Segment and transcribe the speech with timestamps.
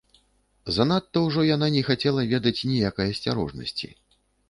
[0.77, 3.97] Занадта ўжо яна не хацела ведаць ніякай асцярожнасці.